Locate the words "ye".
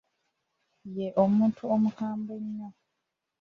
0.95-1.05